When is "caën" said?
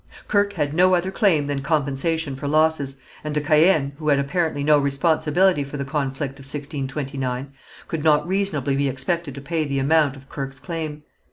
3.41-3.91